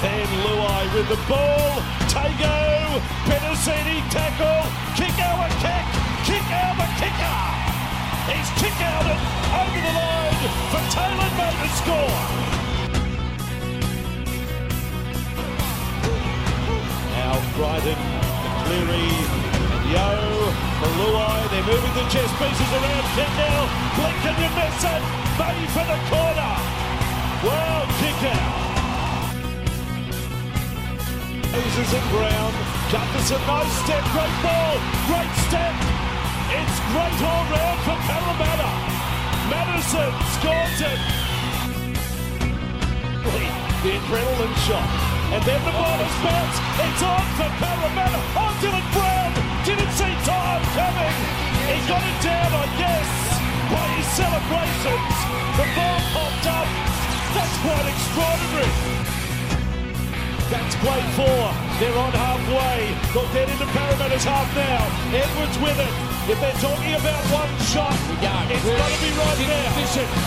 [0.00, 1.82] Then Luai with the ball.
[2.06, 4.62] Tago, Penisini tackle,
[4.94, 5.86] Kikau a kick,
[6.22, 7.38] Kikau the kicker.
[8.30, 9.18] He's kick outed
[9.58, 12.18] over the line for Taylor May to score.
[17.18, 17.98] Now Bryden,
[18.62, 19.10] Cleary,
[19.90, 20.08] Yo,
[20.94, 23.66] Luai, they're moving the chess pieces around Kendall.
[23.98, 25.02] Blink and you miss it.
[25.42, 26.54] May for the corner.
[27.42, 28.67] Wow, Kikau.
[31.58, 32.52] Moses and Brown.
[32.86, 34.78] Jefferson, nice step, great ball,
[35.10, 35.74] great step.
[36.54, 38.70] It's great all round for Parramatta.
[39.50, 41.00] Matterson scores it.
[43.82, 44.86] The adrenaline shot.
[45.34, 46.62] And then the ball is bounced.
[46.78, 48.20] It's on for Parramatta.
[48.38, 49.30] Oh, Dylan Brown
[49.66, 51.16] didn't see time coming.
[51.66, 53.10] He got it down, I guess,
[53.66, 55.16] by his celebrations.
[55.58, 56.68] The ball popped up.
[57.34, 58.97] That's quite extraordinary.
[60.48, 61.44] That's play four.
[61.76, 62.88] They're on halfway.
[63.12, 64.80] They'll get into Parramatta's half now.
[65.12, 65.92] Edwards with it.
[66.24, 69.76] If they're talking about one shot, it's got to be right now.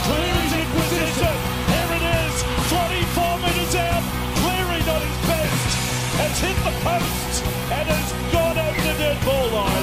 [0.05, 1.35] Cleary's in position.
[1.73, 2.35] Here it is.
[2.69, 4.03] 24 metres out.
[4.45, 5.73] Cleary not his best.
[6.21, 7.41] Has hit the post
[7.73, 9.81] and has gone over the dead ball line.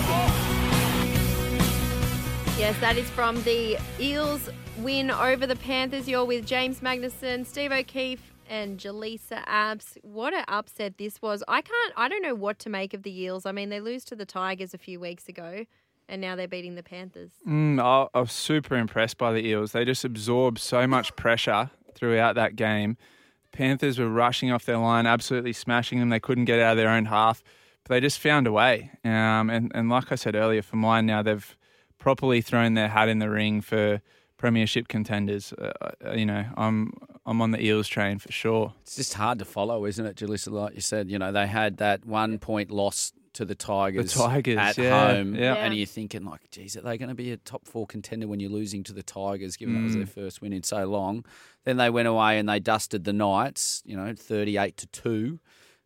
[2.59, 6.09] Yes, that is from the Eels win over the Panthers.
[6.09, 9.99] You're with James Magnuson, Steve O'Keefe, and Jaleesa Abs.
[10.03, 11.43] What an upset this was.
[11.49, 13.47] I can't, I don't know what to make of the Eels.
[13.47, 15.65] I mean, they lose to the Tigers a few weeks ago,
[16.09, 17.31] and now they're beating the Panthers.
[17.47, 19.73] Mm, I, I was super impressed by the Eels.
[19.73, 22.97] They just absorbed so much pressure throughout that game.
[23.53, 26.09] Panthers were rushing off their line, absolutely smashing them.
[26.09, 27.43] They couldn't get out of their own half,
[27.85, 28.91] but they just found a way.
[29.05, 31.57] Um, and, and like I said earlier, for mine now, they've
[31.99, 34.01] properly thrown their hat in the ring for
[34.37, 35.53] premiership contenders.
[35.55, 35.73] Uh,
[36.05, 36.93] uh you know, I'm
[37.29, 38.73] I'm on the Eels train for sure.
[38.83, 40.51] It's just hard to follow, isn't it, Jalissa?
[40.51, 44.21] Like you said, you know, they had that one point loss to the Tigers, the
[44.21, 45.53] Tigers at yeah, home, yeah.
[45.57, 48.41] and you're thinking like, geez, are they going to be a top four contender when
[48.41, 49.79] you're losing to the Tigers, given mm.
[49.79, 50.09] that was their mm.
[50.09, 51.23] first win in so long?
[51.65, 55.39] Then they went away and they dusted the Knights, you know, 38 to two,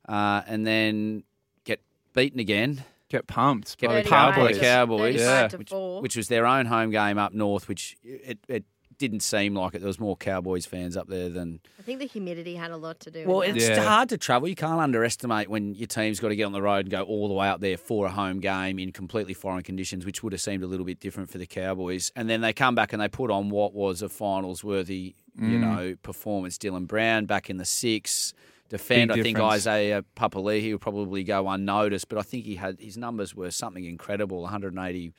[0.08, 1.25] uh, and then
[1.64, 1.82] get
[2.14, 2.84] beaten again.
[3.08, 5.48] Get pumped get by the Cowboys, Cowboys, yeah.
[5.54, 8.64] which, which, was their own home game up north, which it, it
[9.02, 9.80] didn't seem like it.
[9.80, 11.58] There was more Cowboys fans up there than.
[11.76, 13.26] I think the humidity had a lot to do.
[13.26, 13.82] Well, with it's yeah.
[13.82, 14.46] hard to travel.
[14.46, 17.26] You can't underestimate when your team's got to get on the road and go all
[17.26, 20.40] the way up there for a home game in completely foreign conditions, which would have
[20.40, 22.12] seemed a little bit different for the Cowboys.
[22.14, 25.50] And then they come back and they put on what was a finals worthy, mm.
[25.50, 26.56] you know, performance.
[26.58, 28.34] Dylan Brown back in the six.
[28.69, 29.66] Defend, Big I think difference.
[29.66, 33.84] Isaiah Papali'i will probably go unnoticed, but I think he had his numbers were something
[33.84, 35.12] incredible 180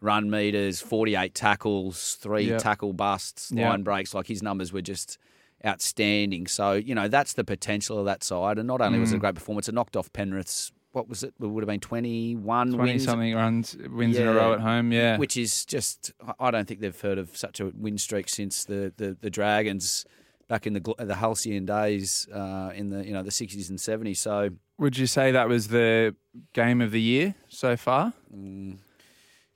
[0.00, 2.60] run meters, 48 tackles, three yep.
[2.60, 3.68] tackle busts, yep.
[3.68, 4.14] line breaks.
[4.14, 5.18] Like his numbers were just
[5.66, 6.46] outstanding.
[6.46, 8.58] So, you know, that's the potential of that side.
[8.58, 9.02] And not only mm.
[9.02, 9.22] was it a mm.
[9.22, 11.34] great performance, it knocked off Penrith's, what was it?
[11.40, 13.04] It would have been 21 20 wins.
[13.04, 14.22] something runs, wins yeah.
[14.22, 15.18] in a row at home, yeah.
[15.18, 18.92] Which is just, I don't think they've heard of such a win streak since the,
[18.96, 20.06] the, the Dragons
[20.48, 24.16] back in the the halcyon days uh, in the you know the 60s and 70s.
[24.16, 26.16] So, would you say that was the
[26.54, 28.14] game of the year so far?
[28.34, 28.78] Mm,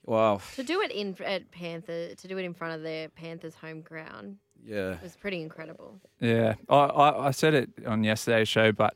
[0.05, 0.41] Wow.
[0.55, 3.81] To do it in at Panther, to do it in front of their Panthers' home
[3.81, 5.99] ground, yeah, was pretty incredible.
[6.19, 8.95] Yeah, I, I, I said it on yesterday's show, but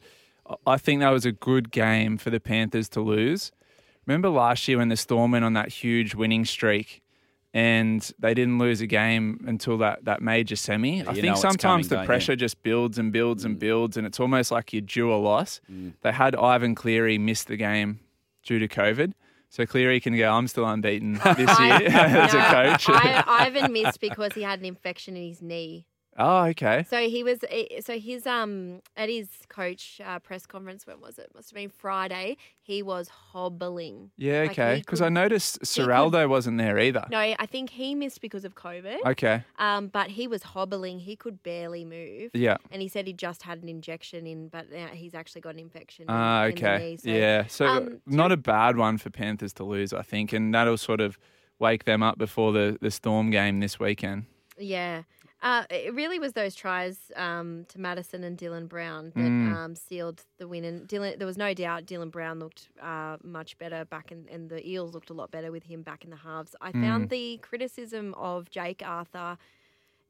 [0.65, 3.51] I think that was a good game for the Panthers to lose.
[4.05, 7.01] Remember last year when the Storm went on that huge winning streak
[7.53, 10.97] and they didn't lose a game until that, that major semi.
[10.97, 12.37] Yeah, I think sometimes the pressure you?
[12.37, 13.47] just builds and builds mm.
[13.47, 15.59] and builds, and it's almost like you due a loss.
[15.71, 15.93] Mm.
[16.01, 17.99] They had Ivan Cleary miss the game
[18.43, 19.13] due to COVID.
[19.49, 22.89] So Cleary can go, I'm still unbeaten this year as a coach.
[22.89, 25.85] I, Ivan missed because he had an infection in his knee.
[26.17, 26.83] Oh, okay.
[26.89, 27.39] So he was.
[27.49, 30.87] Eh, so his um at his coach uh, press conference.
[30.87, 31.29] When was it?
[31.35, 32.37] Must have been Friday.
[32.59, 34.11] He was hobbling.
[34.17, 34.77] Yeah, okay.
[34.79, 37.05] Because could- I noticed Ciraldo wasn't there either.
[37.11, 38.97] No, I think he missed because of COVID.
[39.05, 39.43] Okay.
[39.59, 40.99] Um, but he was hobbling.
[40.99, 42.31] He could barely move.
[42.33, 42.57] Yeah.
[42.71, 45.59] And he said he just had an injection in, but now he's actually got an
[45.59, 46.03] infection.
[46.03, 46.77] in- Ah, in the okay.
[46.77, 47.45] knee, so- yeah.
[47.47, 50.99] So um, not a bad one for Panthers to lose, I think, and that'll sort
[50.99, 51.17] of
[51.59, 54.25] wake them up before the the Storm game this weekend.
[54.59, 55.03] Yeah.
[55.41, 59.53] Uh, it really was those tries um, to Matterson and Dylan Brown that Mm.
[59.53, 60.63] um, sealed the win.
[60.63, 64.49] And Dylan, there was no doubt Dylan Brown looked uh, much better back in, and
[64.49, 66.55] the Eels looked a lot better with him back in the halves.
[66.59, 66.81] I Mm.
[66.81, 69.37] found the criticism of Jake Arthur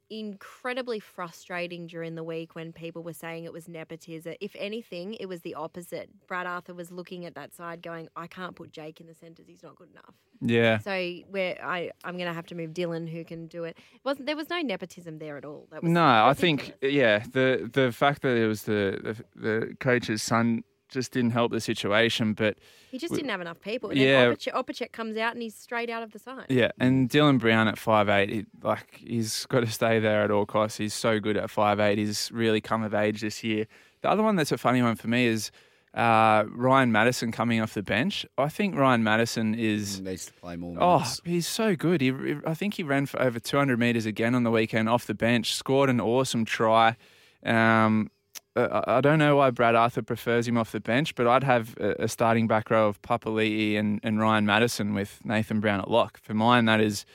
[0.09, 4.35] incredibly frustrating during the week when people were saying it was nepotism.
[4.41, 6.09] If anything, it was the opposite.
[6.27, 9.45] Brad Arthur was looking at that side going, I can't put Jake in the centres.
[9.47, 10.15] He's not good enough.
[10.41, 10.79] Yeah.
[10.79, 10.91] So
[11.29, 13.67] where I I'm going to have to move Dylan, who can do it.
[13.67, 13.77] it.
[14.03, 15.67] Wasn't there was no nepotism there at all?
[15.71, 18.99] That was No, I think yeah, the the fact that it was the
[19.35, 22.57] the, the coach's son just didn't help the situation, but
[22.91, 23.89] he just we- didn't have enough people.
[23.89, 24.25] And Yeah.
[24.29, 26.45] then Opacic, Opacic comes out and he's straight out of the side.
[26.49, 30.31] yeah, and Dylan Brown at five eight, he, like he's got to stay there at
[30.31, 30.77] all costs.
[30.77, 31.97] He's so good at five eight.
[31.97, 33.65] He's really come of age this year.
[34.01, 35.51] The other one that's a funny one for me is
[35.93, 38.23] uh, Ryan Matterson coming off the bench.
[38.37, 39.99] I think Ryan Matterson is.
[39.99, 42.01] needs to play more Oh, he's so good.
[42.01, 42.13] He,
[42.45, 45.55] I think he ran for over 200 metres again on the weekend off the bench,
[45.55, 46.95] scored an awesome try.
[47.43, 48.11] Um,
[48.57, 51.43] uh, I I don't know why Brad Arthur prefers him off the bench, but I'd
[51.43, 55.79] have a, a starting back row of Papali'i and, and Ryan Matterson with Nathan Brown
[55.79, 56.19] at lock.
[56.19, 57.05] For mine, that is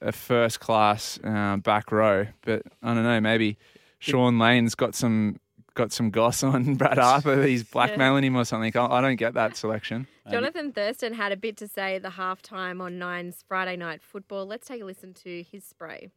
[0.00, 2.26] a first class uh, back row.
[2.42, 3.56] But I don't know, maybe
[3.98, 5.38] Shaun Lane's got some
[5.74, 7.44] got some goss on Brad Arthur.
[7.44, 8.76] He's blackmailing him or something.
[8.76, 10.06] I, I don't get that selection.
[10.30, 14.46] Jonathan Thurston had a bit to say at the halftime on Nine's Friday Night Football.
[14.46, 16.10] Let's take a listen to his spray.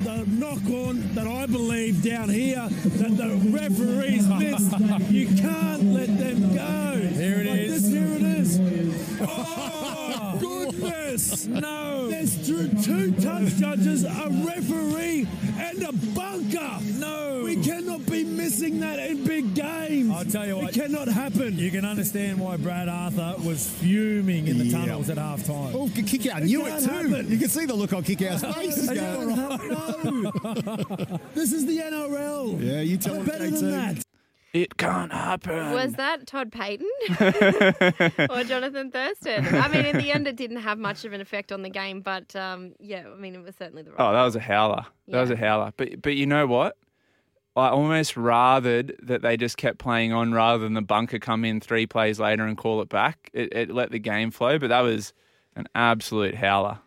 [0.00, 4.80] The knock on that I believe down here that the referees missed.
[5.10, 6.96] You can't let them go.
[7.12, 7.82] Here it is.
[7.82, 8.58] This, here it is.
[9.20, 9.26] Oh,
[10.38, 11.46] goodness.
[11.60, 12.08] No.
[12.08, 15.26] There's two, two touch judges, a referee,
[15.58, 16.78] and a bunker.
[16.98, 17.42] No.
[17.44, 20.10] We cannot be missing that in big games.
[20.14, 20.76] I'll tell you what.
[20.76, 21.58] It cannot happen.
[21.58, 24.78] You can understand why Brad Arthur was fuming in the Yeah.
[24.78, 25.74] tunnels at half time.
[25.74, 26.90] Oh, Kikau knew it can't too.
[26.90, 27.30] happen.
[27.30, 28.76] You can see the look on Kikau's face.
[28.76, 30.30] He's going, no.
[31.34, 32.60] this is the NRL.
[32.62, 33.70] Yeah, you tell We're better than JT.
[33.96, 34.04] that.
[34.52, 35.72] It can't happen.
[35.72, 36.88] Was that Todd Payten
[38.30, 39.46] or Jonathan Thurston?
[39.46, 42.00] I mean, in the end, it didn't have much of an effect on the game,
[42.00, 44.00] but um, yeah, I mean, it was certainly the right.
[44.00, 44.84] Oh, that was a howler.
[45.08, 45.72] That was a howler.
[45.76, 46.76] But but you know what?
[47.56, 51.60] I almost rathered that they just kept playing on rather than the bunker come in
[51.60, 53.30] three plays later and call it back.
[53.32, 55.12] It, it let the game flow, but that was
[55.56, 56.78] an absolute howler.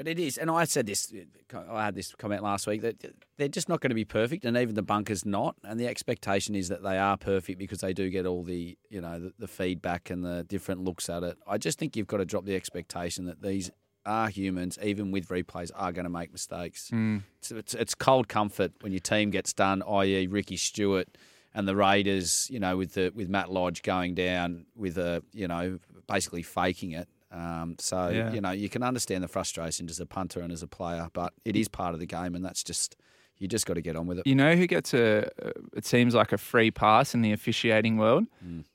[0.00, 1.12] But it is, and I said this.
[1.52, 3.04] Uh, I had this comment last week that
[3.36, 5.56] they're just not going to be perfect, and even the bunkers not.
[5.62, 9.02] And the expectation is that they are perfect because they do get all the you
[9.02, 11.36] know the, the feedback and the different looks at it.
[11.46, 13.70] I just think you've got to drop the expectation that these
[14.06, 16.88] are humans, even with replays, are going to make mistakes.
[16.88, 17.18] Hmm.
[17.42, 21.18] So it's, it's cold comfort when your team gets done, i.e., Ricky Stuart
[21.52, 22.48] and the Raiders.
[22.50, 26.92] You know, with the with Matt Lodge going down with a you know basically faking
[26.92, 27.06] it.
[27.32, 28.32] Um, so Yeah.
[28.32, 31.32] you know you can understand the frustration as a punter and as a player, but
[31.44, 32.96] it is part of the game, and that's just
[33.38, 34.26] you just got to get on with it.
[34.26, 35.30] You know who gets a?
[35.74, 38.26] It seems like a free pass in the officiating world.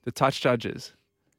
[0.04, 0.94] The touch judges.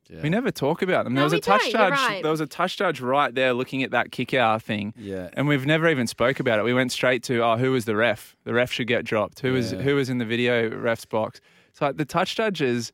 [0.09, 0.23] Yeah.
[0.23, 1.15] We never talk about them.
[1.15, 1.91] No, there was we a touch don't, judge.
[1.91, 2.23] right.
[2.23, 4.95] There was a touch judge right there looking at that Kikau thing.
[4.97, 5.31] Yeah.
[5.33, 6.65] And we've never even spoke about it.
[6.65, 8.37] We went straight to, oh, who was the ref?
[8.45, 9.41] The ref should get dropped.
[9.41, 11.41] Who was who was in the video ref's box?
[11.73, 12.93] So like, the touch judges,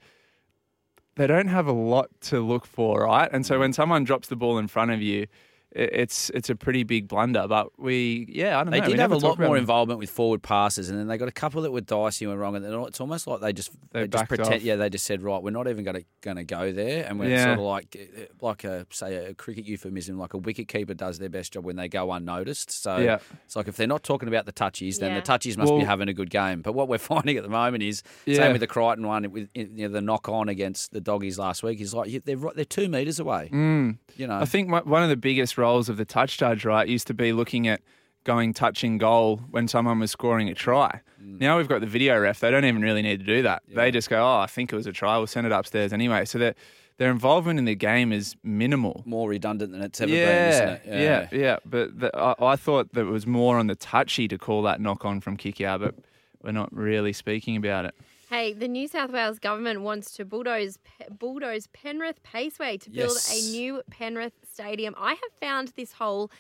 [1.16, 3.28] they don't have a lot to look for, right?
[3.32, 5.26] And so when someone drops the ball in front of you,
[5.74, 7.46] it's it's a pretty big blunder.
[7.48, 8.86] But we, yeah, I don't They know.
[8.86, 9.56] we did have a lot more them.
[9.56, 12.38] involvement with forward passes, and then they got a couple that were dicey and were
[12.40, 12.56] wrong.
[12.56, 14.54] And then it's almost like they just They they, just pretend.
[14.54, 14.62] off.
[14.62, 17.19] Yeah, they just said, right, we're not even going to going to go there, and
[17.19, 17.44] we're Yeah.
[17.44, 21.19] sort of like eh, like a say a cricket euphemism, like a wicket keeper does
[21.19, 22.70] their best job when they go unnoticed.
[22.70, 23.19] So Yeah.
[23.46, 25.20] it's like if they're not talking about the touchies, then Yeah.
[25.20, 26.60] the touchies must be having a good game.
[26.62, 28.36] But what we're finding at the moment is Yeah.
[28.36, 31.62] same with the Crichton one with you know, the knock on against the doggies last
[31.62, 31.81] week.
[31.81, 33.48] Is like they're they're two meters away.
[33.52, 36.86] You know, I think one- one of the biggest roles of the touch judge, right,
[36.86, 37.81] used to be looking at
[38.24, 41.00] going touching goal when someone was scoring a try.
[41.20, 41.40] Mm.
[41.40, 42.40] Now we've got the video ref.
[42.40, 43.62] They don't even really need to do that.
[43.69, 45.16] They just go, oh, I think it was a try.
[45.19, 46.24] We'll send it upstairs anyway.
[46.24, 46.56] So that
[46.98, 49.02] their involvement in the game is minimal.
[49.06, 50.82] more redundant than it's ever been, Yeah, isn't it?
[50.86, 51.56] yeah, yeah.
[51.64, 54.81] But the, I, I thought that it was more on the touchy to call that
[54.81, 55.94] knock on from Kikau, but
[56.42, 57.94] we're not really speaking about it.
[58.32, 60.79] Hey, the New South Wales government wants to bulldoze
[61.19, 63.31] bulldoze Penrith Paceway to build Yes.
[63.31, 64.94] a new Penrith stadium.
[64.96, 66.31] I have found this whole,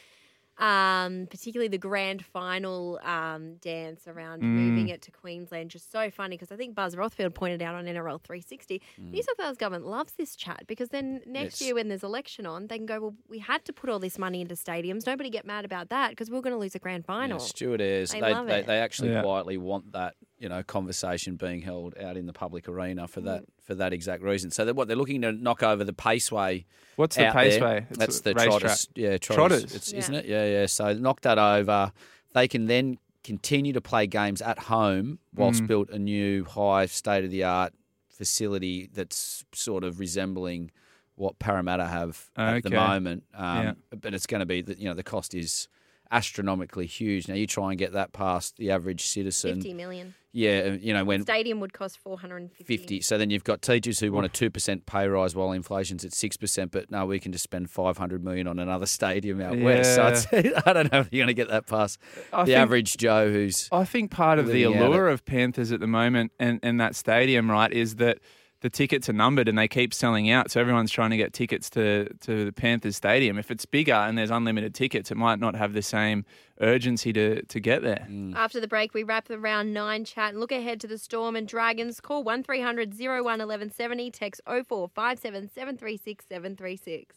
[0.56, 6.38] um, particularly the grand final um, dance around moving it to Queensland, just so funny
[6.38, 10.14] because I think Buzz Rothfield pointed out on NRL 360, New South Wales government loves
[10.14, 11.66] this chat because then next Yes.
[11.66, 14.18] year when there's election on, they can go, well, we had to put all this
[14.18, 15.06] money into stadiums.
[15.06, 17.38] Nobody get mad about that because we're going to lose a grand final.
[17.38, 18.66] Yeah, Stuart Ayres, They they, love they, it.
[18.66, 19.20] they actually Yeah.
[19.20, 23.24] quietly want that, you know, conversation being held out in the public arena for Mm.
[23.26, 24.50] that for that exact reason.
[24.50, 26.64] So that what they're looking to knock over the Paceway.
[26.96, 27.60] What's the out there.
[27.60, 27.86] Paceway?
[27.90, 28.60] It's That's the racetrack.
[28.60, 28.88] Trotters.
[28.96, 29.36] Yeah, Trotters.
[29.60, 29.74] Trotters?
[29.76, 29.98] It's, Yeah.
[30.00, 30.24] Isn't it?
[30.26, 30.66] Yeah, yeah.
[30.66, 31.92] So knock that over.
[32.34, 37.24] They can then continue to play games at home whilst built a new high state
[37.24, 37.72] of the art
[38.08, 40.70] facility that's sort of resembling
[41.14, 43.22] what Parramatta have at the moment.
[43.34, 43.72] Um, Yeah.
[44.00, 45.68] But it's going to be, that you know, the cost is
[46.12, 47.26] astronomically huge.
[47.26, 49.54] Now you try and get that past the average citizen.
[49.56, 50.14] 50 million.
[50.34, 52.64] Yeah, uh, you know, when Stadium would cost 450.
[52.64, 53.00] 50.
[53.02, 56.70] So then you've got teachers who want a 2% pay rise while inflation's at 6%,
[56.70, 59.94] but no, we can just spend 500 million on another stadium out west.
[59.94, 60.26] So it's,
[60.66, 61.98] I don't know if you're going to get that past
[62.32, 63.68] I the think- average Joe who's.
[63.72, 65.12] I think part of the allure it.
[65.12, 68.18] of Panthers at the moment and, and that stadium, right, is that
[68.62, 70.50] the tickets are numbered and they keep selling out.
[70.50, 73.36] So everyone's trying to get tickets to, to the Panthers stadium.
[73.36, 76.24] If it's bigger and there's unlimited tickets, it might not have the same
[76.60, 78.06] urgency to, to get there.
[78.08, 78.36] Mm.
[78.36, 81.34] After the break, we wrap the round nine chat and look ahead to the Storm
[81.34, 82.00] and Dragons.
[82.00, 87.16] Call 1300 01 1170, text 0457 736 736.